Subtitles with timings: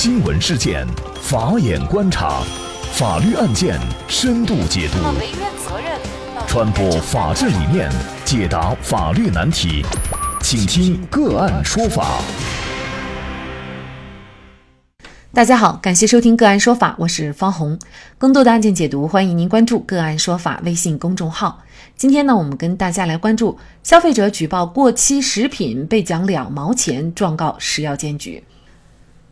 [0.00, 0.86] 新闻事件，
[1.20, 2.40] 法眼观察，
[2.92, 3.76] 法律案件
[4.06, 4.98] 深度解读，
[6.46, 7.90] 传播法治理念，
[8.24, 9.84] 解答法律难题，
[10.40, 12.20] 请听个案说法。
[15.32, 17.76] 大家好，感谢收听个案说法，我是方红。
[18.18, 21.64] 更多的案件解读，欢迎您关注个案说法微信公众号。
[21.96, 28.44] 今天呢，我们跟大家来关注消费者举报过期食品被奖两毛钱，状告食药监局。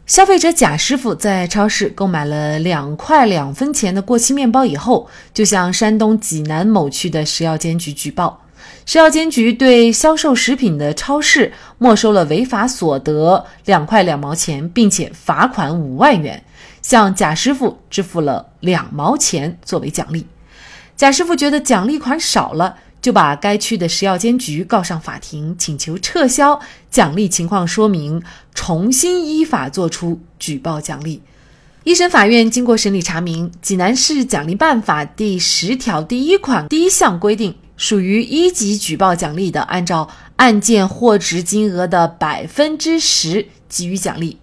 [0.06, 8.40] 消费者贾师傅在超市购买了两块两分钱的过期面包以后，就向山东济南某区的食药监局举报。
[8.84, 16.44] 食药监局对销售食品的超市没收了违法所得两块两毛钱，并且罚款五万元，
[16.80, 20.24] 向贾师傅支付了两毛钱作为奖励。
[20.96, 22.76] 贾师傅觉得奖励款少了。
[23.00, 26.60] 就把该区的食药监局告上法庭，请求撤销
[26.90, 28.22] 奖励情况说明，
[28.54, 31.22] 重新依法作出举报奖励。
[31.84, 44.36] 一审法院经过审理查明，济南市奖励办法第十条第一款第一项规定，属于一级举报奖励的，按照案件货值金额的百分之十给予奖励。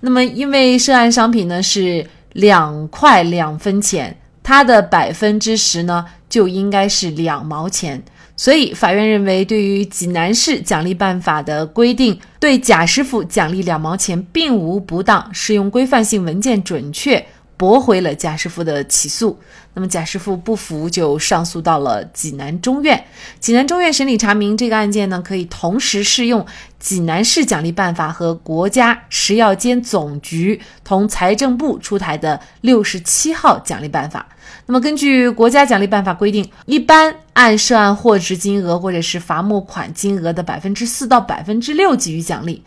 [0.00, 4.18] 那么，因为涉案商品呢是两块两分钱。
[4.42, 8.02] 它的百分之十呢，就应该是两毛钱。
[8.34, 17.22] 所以法院认为，对于济南市奖励办法的规定，对贾师傅奖励两毛钱并无不当，适用规范性文件准确。
[17.60, 19.38] 驳回了贾师傅的起诉，
[19.74, 23.04] 那么贾师傅不服就上诉到了济南中院。
[23.38, 26.46] 济南中院审理查明，这个案件呢可以同时适用
[26.78, 34.26] 济南市奖励办法和国家食药监总局同财政部出台的六十七号奖励办法。
[34.64, 42.64] 那么根据国家奖励办法规定，一般按涉案货值金额或者是罚没款金额的百分之四到百分之六给予奖励，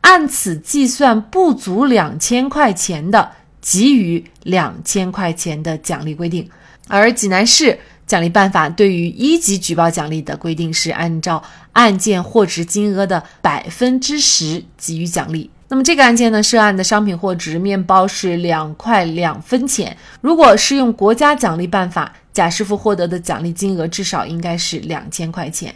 [0.00, 3.30] 按此计算不足两千块钱的。
[3.62, 6.46] 给予两千块钱的奖励规定，
[6.88, 11.42] 而济南市奖励办法对于一级举报奖励的规定是按照
[11.72, 15.48] 案件货值金额的百分之十给予奖励。
[15.68, 19.96] 那么这个案件呢，涉案的商品货值面包是两块两分钱。
[20.20, 25.70] 如果适用国家奖励办法，贾师傅获得的奖励金额至少应该是两千块钱；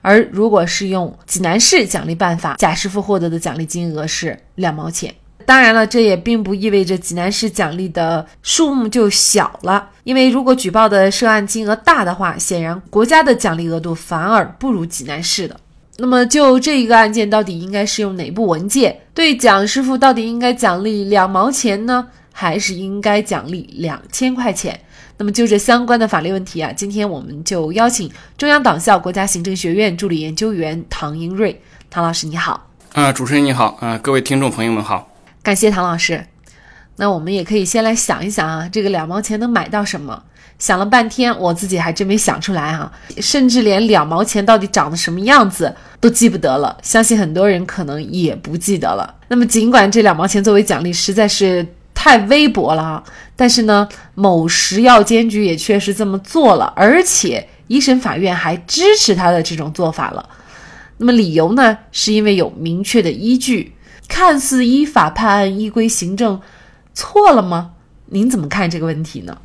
[0.00, 5.14] 而如果是用济南市奖励办法，贾师傅获得的奖励金额是两毛钱。
[5.46, 15.56] 当然了，这也并不意味着济南市奖励的数目就小了，因为如果举报的涉案金额大的话，显然国家的奖励额度反而不如济南市的。
[15.98, 18.98] 那么就这一个案件，到底应该适用哪部文件？
[19.12, 24.80] 对蒋师傅到底应该奖励两毛钱呢，还是应该奖励两千块钱？
[25.18, 31.60] 那么就这相关的法律问题啊，今天我们就邀请中央党校国家行政学院助理研究员唐英瑞，
[31.90, 32.68] 唐老师你好。
[32.94, 35.11] 啊，主持人你好，啊，各位听众朋友们好。
[35.42, 36.24] 感谢唐老师，
[36.96, 40.22] 那我们也可以先来想一想啊，这个两毛钱能买到什么？
[40.56, 46.78] 想了半天，我自己还真没想出来哈，甚至连两毛钱到底长得什么样子都记不得了。
[46.80, 49.12] 相信很多人可能也不记得了。
[49.26, 53.02] 那么，尽管这两毛钱作为奖励实在是太微薄了啊，
[53.34, 60.28] 但是呢，某食药监局也确实这么做了，而且一审法院还支持他的这种做法了。
[60.98, 63.72] 那么理由呢，是因为有明确的依据。
[64.12, 66.38] 看似依法判案、依规行政，
[66.92, 67.72] 错了吗？
[68.08, 69.40] 您怎么看这个问题呢？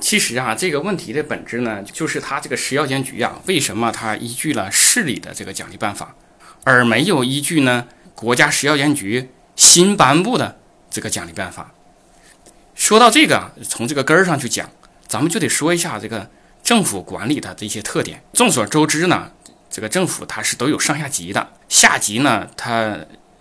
[0.00, 6.16] 其实啊，这个问题的本质呢，就是他这个食药监局啊，为什么他依据了市里的这个奖励办法，
[6.64, 10.58] 而没有依据呢国家食药监局新颁布的
[10.90, 11.72] 这个奖励办法？
[12.74, 14.68] 说到这个，从这个根儿上去讲，
[15.06, 16.28] 咱们就得说一下这个
[16.64, 18.20] 政府管理的这些特点。
[18.32, 19.30] 众所周知呢，
[19.70, 22.98] 这个政府它是都有上下级的，下级呢它。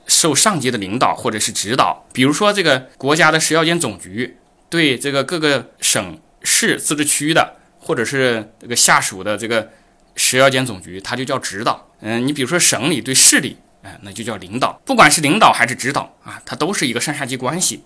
[0.09, 4.37] 受上级的领导或者是指导，比如说这个国家的食药监总局
[4.67, 9.69] 对这个各个省市自治区的，或者是这个下属的这个
[10.15, 11.87] 食药监总局，它就叫指导。
[12.01, 14.81] 嗯，你比如说省里对市里，哎，那就叫领导。
[14.83, 17.83] 不管是领导还是指导啊，它都是一个上下级关系。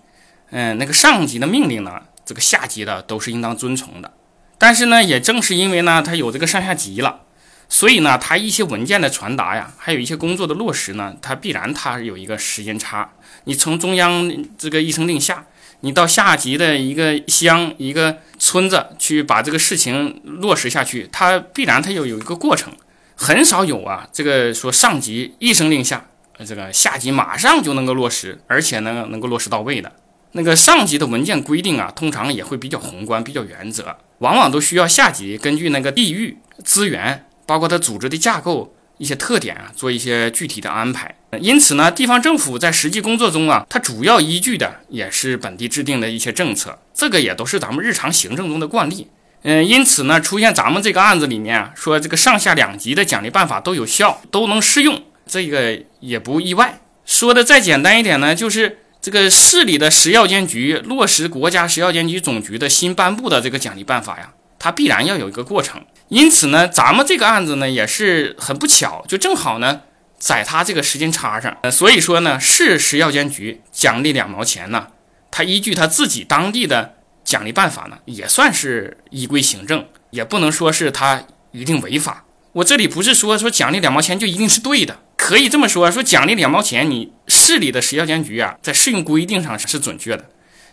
[0.50, 4.12] 嗯，那个上级的命令呢，这个下级的都是应当遵从的。
[4.56, 7.20] 但是呢，也正是因为呢，它有这个上下级了。
[7.68, 13.10] 所以呢，它一些文件的传达呀，还有一些工作的落实呢，它必然它有一个时间差。
[13.44, 15.44] 你从中央这个一声令下，
[15.80, 22.72] 你到下级的一个乡、一个村子去把这个事情落实下去，它必然它有有一个过程。
[23.16, 26.06] 很少有啊，这个说上级一声令下，
[26.46, 29.92] 这个下级马上就能够落实，而且呢能够落实到位的。
[30.32, 37.26] 那个上级的文件规定啊，通常也会比较宏观、比较原则，往往都需要下级根据那个地域资源。
[37.46, 41.14] 包括它组织的架构，一些特点啊，做一些具体的安排。
[41.40, 49.08] 因此呢，地方政府在实际工作中啊，它主要依据的也是本地制定的一些政策，这个也都是咱们日常行政中的惯例。
[49.42, 56.80] 嗯，因此呢，出现咱们这个案子里面啊说这个上下两级的奖励办法都有效，都能适用，这个也不意外。
[57.04, 65.84] 说的再简单一点呢，就是这个市里的食药监局落实国家食药监局总局的新颁布的这个奖励办法呀，它必然要有一个过程。
[66.08, 69.80] 因此呢，咱们这个案子呢也是很不巧，就正好呢
[70.18, 71.56] 在它这个时间差上。
[71.62, 74.88] 呃，所以说呢，市食药监局奖励两毛钱呢，
[75.30, 82.24] 它依据它自己当地的奖励办法呢，也算是依规行政，也不能说是它一定违法。
[82.52, 84.98] 我这里不是说说奖励两毛钱就一定是对的。
[85.16, 90.28] 可以这么说，说奖励两毛钱，你市里的食药监局啊，在适用规定上是准确的，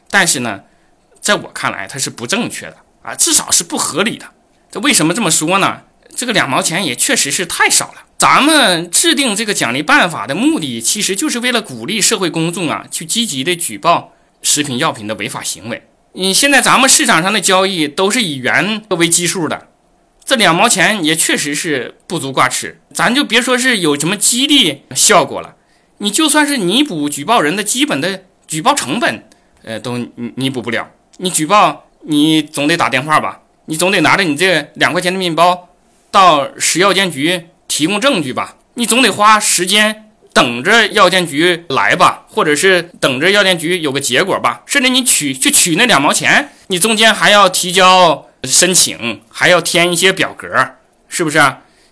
[0.09, 0.61] 但是呢，
[1.21, 4.25] 在我看来它是不正确的啊，至少是不合理的。
[4.71, 5.81] 这为什么这么说呢？
[6.15, 8.03] 这个两毛钱也确实是太少了。
[8.18, 15.88] 咱们制定这个奖励办法的目的，其实就是为了鼓励社会公众啊，去积极的举报食品药品的违法行为。
[16.13, 19.68] 你现在咱们市场上的交易都是以元为基数的。
[20.23, 25.56] 这两毛钱也确实是不足挂齿，咱就别说是有什么激励效果了，
[25.97, 29.24] 你就算是弥补举报人的基本的举报成本，
[29.63, 30.91] 呃，都弥补不了。
[31.17, 35.69] 你举报，你总得打电话吧，你总得拿着你这两块钱的面包
[36.09, 48.27] 到食药监局提供证据吧，你总得花时间等着药监局来吧，或者是等着药监局有个结果吧，甚至你取去取那两毛钱，你中间还要提交。
[48.43, 50.47] 申请还要填一些表格，
[51.07, 51.39] 是不是？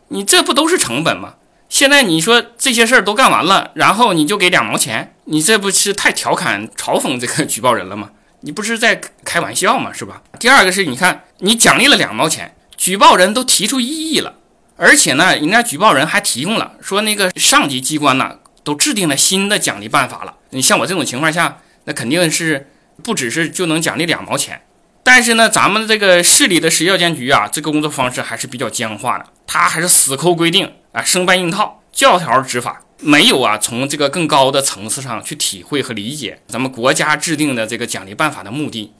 [0.08, 1.36] 你这不都是成本吗？
[1.70, 8.10] 现在你说这些事儿都干完了，然后你就给两毛钱，你这不是太调侃、嘲讽这个举报人了吗？
[8.42, 9.92] 你不是在开玩笑吗？
[9.94, 10.22] 是吧？
[10.40, 14.36] 第二个是，你看你奖励了两毛钱，举报人都提出异议了，
[14.78, 20.36] 而且呢，人家举报人还提供了说那个上级机关呢都制定了新的奖励办法了。
[20.52, 22.70] 你像我这种情况下，那肯定是
[23.04, 24.62] 不只是就能奖励两毛钱。
[25.04, 38.92] 但是呢，咱们这个市里的食药监局啊，这个工作方式还是比较僵化的，他还是死抠规定啊，生搬硬套，教条执法，没有啊，从这个更高的层次上去体会和理解咱们国家制定的这个奖励办法的目的，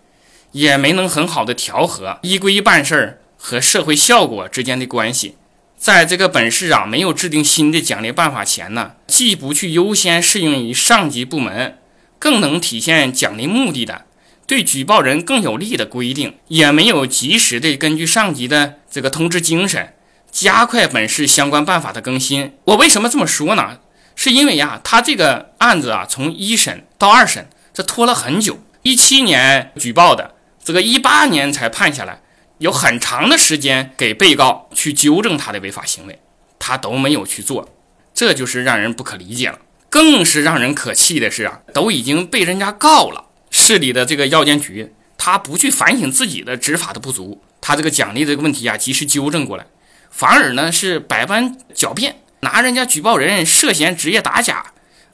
[0.54, 5.36] 也没能很好的调和依规办事儿和社会效果之间的关系。
[5.78, 11.78] 在这个本市啊没有制定新的奖励办法前呢，既不去优先适用于上级部门，
[12.18, 14.06] 更能体现奖励目的的。
[14.48, 19.94] 对举报人更有利的规定，也没有及时的根据上级的这个通知精神，
[20.32, 22.54] 加快本市相关办法的更新。
[22.64, 23.78] 我为什么这么说呢？
[24.22, 28.60] 是因为呀，他这个案子啊，从一审到二审，这拖了很久。
[28.82, 32.20] 一七年举报的，这个一八年才判下来，
[32.58, 36.20] 有很长的时间给被告去纠正他的违法行为，
[36.60, 37.70] 他都没有去做，
[38.14, 39.58] 这就是让人不可理解了。
[39.90, 43.28] 更是让人可气的是啊，都已经被人家告了。
[43.50, 49.66] 市里的这个药监局，他不去反省自己的执法的不足，他这个奖励这个问题啊，及时纠正过来，
[50.12, 54.64] 反而呢是百般狡辩，拿人家举报人涉嫌职业打假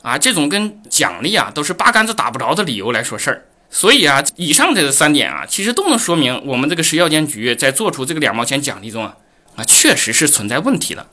[0.01, 3.45] 啊，这种跟奖励啊都是八竿子打不着的理由来说事儿。
[3.69, 9.16] 所以啊，以上这三点啊，其实都能说明我们这个食药监局在做出这个两毛钱奖励中啊，
[9.56, 11.07] 啊确实是存在问题的，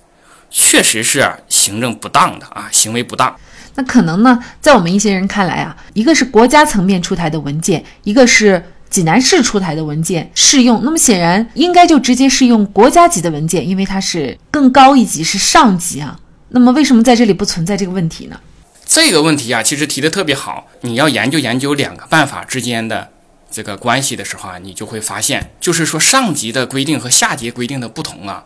[0.50, 3.34] 确实是行政不当的啊，行为不当。
[3.74, 8.62] 那可能呢，在我们一些人看来啊，一个是国家层面出台的文件，一个是
[8.92, 10.84] 济南市出台的文件适用。
[10.84, 16.16] 那么显然应该就直接适用国家级的文件，因为它是更高一级，是上级啊。
[16.50, 18.38] 那么为什么在这里不存在这个问题呢？
[18.86, 20.68] 这个问题啊，其实提的特别好。
[20.82, 23.08] 你要研究研究两个办法之间的
[23.50, 28.44] 这个关系的时候啊，你就会发现，就是说上级的规定和下级规定的不同啊。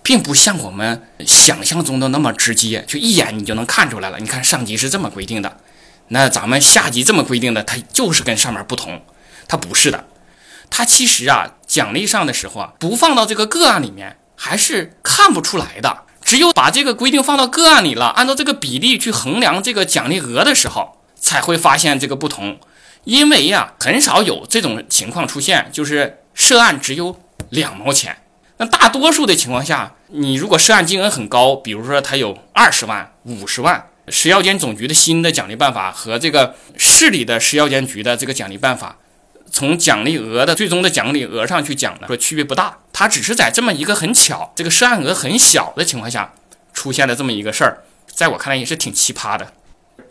[0.00, 4.18] 并不像我们想象中的那么直接，就一眼你就能看出来了。
[4.20, 5.56] 你看上级是这么规定的，
[6.08, 9.02] 那咱们下级这么规定的，它就是跟上面不同。
[9.48, 10.04] 它不是的，
[10.70, 16.04] 它其实啊，奖励上的时候啊，不放到这个个案里面，还是看不出来的。
[16.22, 22.60] 只有把这个规定放到个案里了，按照这个比例去衡量这个奖励额的时候，才会发现这个不同。
[23.04, 28.18] 因为呀，很少有这种情况出现，就是涉案只有两毛钱。
[28.58, 38.98] 那大多数的情况下，你如果涉案金额很高，比如说他有二十万、五十万，食药监总局的新的奖励办法和这个市里的食药监局的这个奖励办法，
[39.50, 42.78] 从奖励额的最终的奖励额上去讲呢，说区别不大。
[42.92, 46.32] 它只是在这么一个很巧，这个涉案额很小的情况下
[46.72, 49.52] 出现了这么一个事儿，在我看来也是挺奇葩的，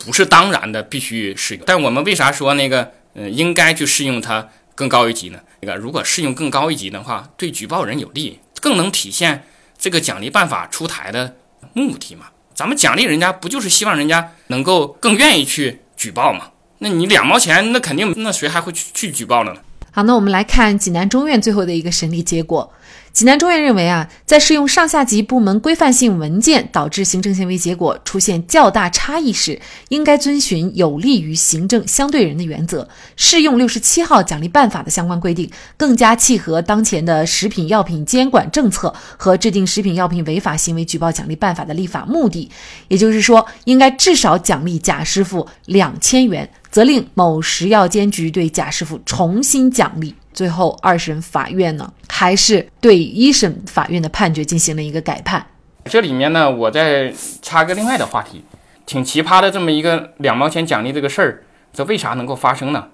[0.04, 1.62] 不是当然的必须适用。
[1.66, 4.48] 但我们为啥说那个，嗯，应该去适用它？
[4.74, 5.40] 更高一级呢？
[5.60, 9.44] 那个如果适用更高一级的话，对举报人有利，更能体现
[9.76, 11.34] 这个奖励办法出台的
[11.72, 12.26] 目的嘛。
[12.54, 16.50] 咱们奖励人家，不就是希望人家能够更愿意去举报嘛？
[16.80, 19.52] 那你两毛钱，那肯定，那谁还会去去举报呢？
[19.90, 22.72] 好，那我们来看济南中院最后的一个审理结果。
[23.12, 42.48] 济南中院认为啊，在适用上下级部门规范性文件导致行政行为结果出现较大差异时，应该遵循有利于行政相对人的原则，适用六十七号奖励办法的相关规定，更加契合当前的食品药品监管政策和制定食品药品违法行为举报奖励办法的立法目的。
[42.86, 50.14] 也就是说，应该至少奖励贾师傅两千元，责令某食药监局对贾师傅重新奖励。
[50.38, 55.44] 最后，二审法院呢，还是对一审法院的判决进行了一个改判。
[55.86, 58.44] 这里面呢，我再插个另外的话题，
[58.86, 61.42] 挺奇葩的这么一个两毛钱奖励这个事儿，
[61.72, 62.86] 这为啥能够发生呢？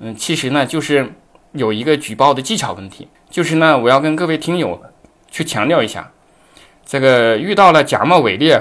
[0.00, 1.12] 嗯，其实呢，就是
[1.52, 3.06] 有一个举报的技巧问题。
[3.30, 4.82] 就是呢，我要跟各位听友
[5.30, 6.10] 去强调一下，
[6.84, 8.60] 这个遇到了假冒伪劣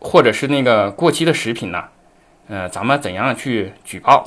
[0.00, 1.84] 或者是那个过期的食品呢，
[2.48, 4.24] 呃，咱们怎样去举报，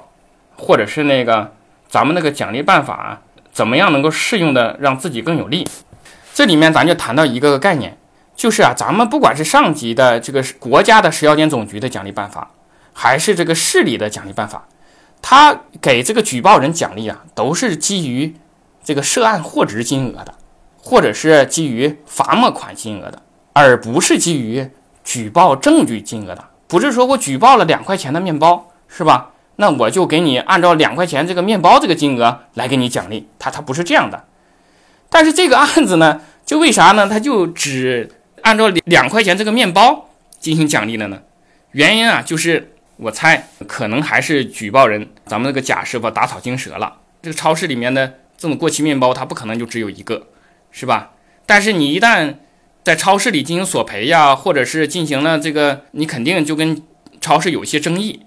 [0.56, 1.52] 或者是那个。
[1.90, 5.68] 咱们那个奖励办法怎么样能够适用的让自己更有利？
[6.34, 7.98] 这里面咱就谈到一个概念，
[8.36, 12.52] 就是啊，咱们不管是上级的这个国家的食药监总局的奖励办法，
[12.94, 14.68] 还是这个市里的奖励办法，
[15.22, 18.36] 他给这个举报人奖励啊，都是基于
[18.84, 20.36] 这个涉案货值金额的，
[20.78, 24.70] 或者是基于罚没款金额的，而不是基于
[25.04, 26.44] 举报证据金额的。
[26.68, 29.32] 不是说我举报了两块钱的面包，是吧？
[29.58, 34.26] 那我就给你按照两块钱这个面包这个金额来给你奖励，他他不是这样的。
[35.10, 37.08] 但是这个案子呢，就为啥呢？
[37.08, 38.10] 他就只
[38.42, 40.10] 按照两块钱这个面包
[40.40, 41.22] 进行奖励了呢？
[41.72, 46.98] 原因啊，就是我猜可能还是举报人咱们那个贾师傅打草惊蛇了。
[47.22, 50.28] 这个超市里面的这种过期面包，它不可能就只有一个，
[50.72, 51.12] 是吧？
[51.46, 52.36] 但是你一旦
[52.84, 56.82] 在超市里进行索赔呀，或者是进行了这个，你肯定就跟
[57.20, 58.22] 超市有一些争议。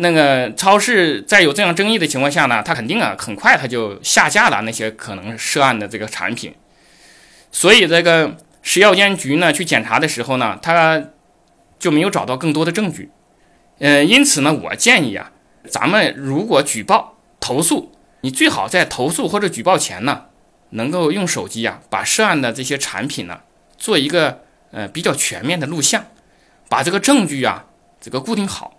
[0.00, 6.54] 那个超市在有这样争议的情况下呢，他肯定啊，很快他就下架了那些可能涉案的这个产品。
[7.50, 11.02] 所以这个食药监局呢去检查的时候呢，他
[11.80, 13.10] 就没有找到更多的证据。
[13.80, 15.32] 嗯，因此呢，我建议啊，
[15.68, 17.90] 咱们如果举报投诉，
[18.20, 20.26] 你最好在投诉或者举报前呢，
[20.70, 23.40] 能够用手机啊，把涉案的这些产品呢，
[23.76, 26.06] 做一个呃比较全面的录像，
[26.68, 27.64] 把这个证据啊
[28.00, 28.77] 这个固定好。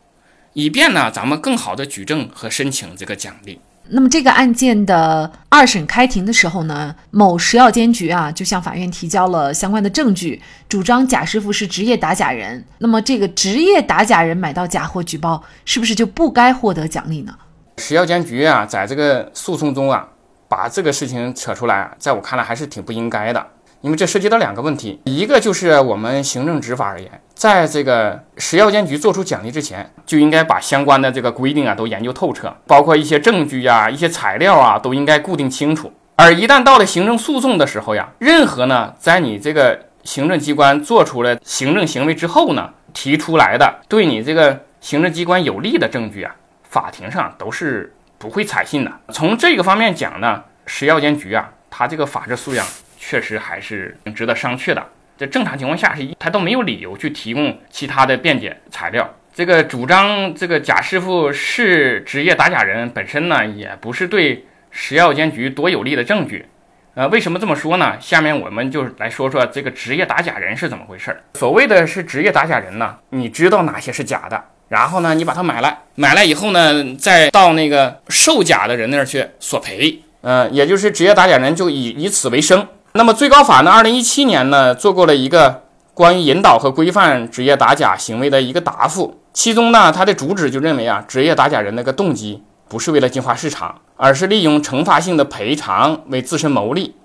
[0.53, 3.60] 以便呢，咱们更好的举证和申请这个奖励。
[3.91, 12.63] 那么这个案件的二审开庭的时候呢，某食药监局啊就向法院提交了相关的证据，主张贾师傅是职业打假人。
[12.77, 17.34] 那么这个职业打假人买到假货举报，是不是就不该获得奖励呢？
[17.77, 20.08] 食药监局啊，在这个诉讼中啊，
[20.48, 23.44] 把这个事情扯出来，在我看来还是挺不应该的。
[23.81, 35.93] 因为这涉及到两个问题，一个就是我们行政执法而言，在这个食药监局做出奖励之前，就应该把相关的这个规定啊都研究透彻，包括一些证据呀、一些材料啊，都应该固定清楚。
[36.17, 48.91] 而一旦到了行政诉讼的时候呀，任何呢在你这个行政机关做出了行政行为之后呢，提出来的对你这个行政机关有利的证据啊，法庭上都是不会采信的。
[49.13, 52.65] 从这个方面讲呢，食药监局啊，它这个法治素养。
[53.09, 54.85] 确实还是挺值得商榷的。
[55.17, 59.15] 在正常情况下，是他都没有理由去提供其他的辩解材料。
[59.33, 66.45] 这个主张这个贾师傅是职业打假人本身呢，也不是对食药监局多有利的证据。
[66.93, 67.97] 呃，为什么这么说呢？
[67.99, 71.23] 下面我们就来说说这个职业打假人是怎么回事儿。
[71.33, 80.03] 所谓的是职业打假人呢，你知道哪些是假的，然后呢，你把它买来，买来以后呢，再到那个售假的人那儿去索赔。
[80.21, 82.67] 嗯，也就是职业打假人就以以此为生。
[82.93, 85.62] 那么最高法呢，二零一七年呢做过了一个
[85.93, 96.96] 关于引导和规范职业打假行为的一个答复，其中呢，它的主旨就认为啊，职业打假人那个动机不是为了净化市场，而是利用惩罚性的赔偿为自身牟利，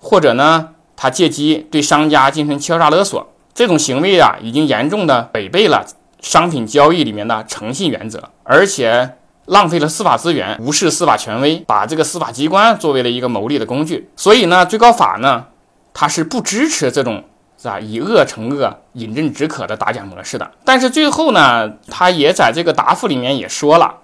[0.00, 5.86] 或者呢，他借机对商家进行敲诈勒索，这种行为啊，已经严重的违背了
[6.20, 9.14] 商品交易里面的诚信原则，而且。
[9.48, 14.10] 浪费了司法资源，无视司法权威，把这个司法机关作为了一个牟利的工具。
[14.14, 15.46] 所以呢，最高法呢，
[15.92, 17.24] 它是不支持这种
[17.56, 20.50] 是吧以恶惩恶、饮鸩止渴的打假模式的。
[20.64, 23.96] 但是最后呢，他也在这个答复里面也说了，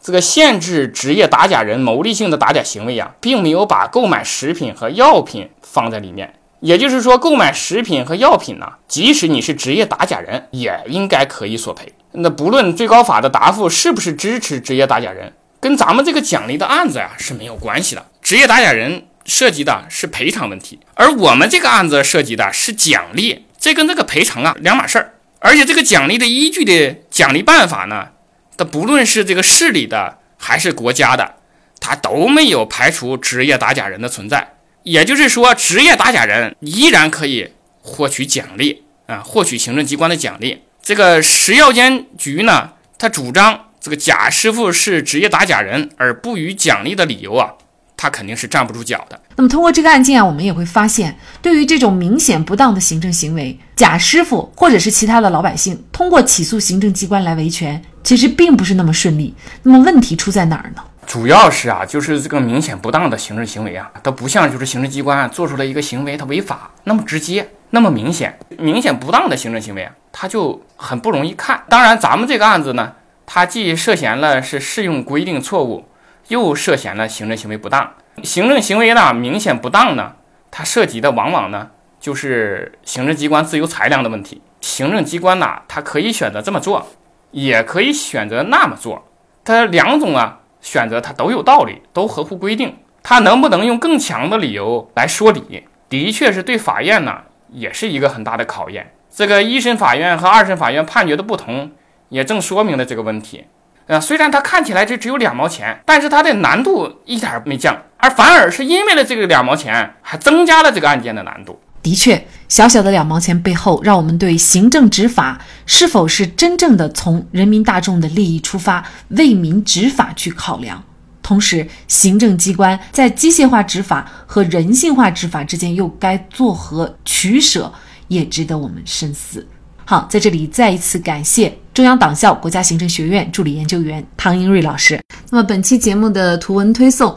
[0.00, 6.34] 这个限制职业打假人牟利性的打假行为啊，并没有把购买食品和药品放在里面。
[6.60, 11.92] 也就是说，购买食品和药品呢，即使你是职业打假人，也应该可以索赔。
[12.12, 18.06] 那不论最高法的答复是不是支持职业打假人，跟咱们这个奖励的案子呀是没有关系的。
[18.22, 25.12] 职业打假人涉及的是赔偿问题，而我们这个案子涉及的是奖励这跟这个赔偿啊两码事儿。
[25.40, 28.08] 而且这个奖励的依据的奖励办法呢，
[28.56, 31.34] 它不论是这个市里的还是国家的，
[31.78, 34.54] 它都没有排除职业打假人的存在。
[34.86, 37.50] 也就是说，职业打假人依然可以
[37.82, 40.62] 获取奖励啊，获取行政机关的奖励。
[40.80, 47.50] 这个食药监局呢，他主张这个贾师傅是职业打假人而不予奖励的理由啊，
[47.96, 49.20] 他肯定是站不住脚的。
[49.34, 59.34] 那么通过这个案件啊，我们也会发现，对于这种明显不当的行政行为，贾师傅或者是其他的老百姓通过起诉行政机关来维权，其实并不是那么顺利。
[59.64, 60.82] 那么问题出在哪儿呢？
[61.06, 71.62] 主要是啊，就是这个明显不当的行政行为啊，它不像就是行政机关做出来一个行为，它违法那么直接，那么明显，明显不当的行政行为啊，它就很不容易看。
[71.68, 72.92] 当然，咱们这个案子呢，
[73.24, 75.86] 它既涉嫌了是适用规定错误，
[76.28, 77.94] 又涉嫌了行政行为不当。
[78.24, 80.14] 行政行为呢明显不当呢，
[80.50, 81.70] 它涉及的往往呢
[82.00, 84.42] 就是行政机关自由裁量的问题。
[84.60, 86.88] 行政机关呐，它可以选择这么做，
[87.30, 89.06] 也可以选择那么做，
[89.44, 90.40] 它两种啊。
[90.66, 92.76] 选择它都有道理，都合乎规定。
[93.00, 97.18] 他能不能用更强的理由来说理，的确是对法院呢，
[97.50, 98.92] 也是一个很大的考验。
[99.08, 101.70] 这个一审法院和二审法院判决的不同，
[102.08, 103.44] 也正说明了这个问题。
[103.86, 111.60] 啊，虽然它看起来这只有两毛钱，但是它的难度一点没降，而反而是因为了这个两毛钱，还增加了这个案件的难度。
[111.86, 120.82] 的确，小小的两毛钱背后，让我们对行政执法是否是真正的从人民大众的利益出发，为民执法去考量。
[121.22, 127.72] 同时，行政机关在机械化执法和人性化执法之间又该作何取舍，
[128.08, 129.46] 也值得我们深思。
[129.84, 135.00] 好，在这里再一次感谢中央党校国家行政学院助理研究员唐英瑞老师。
[135.30, 137.16] 那么，本期节目的图文推送。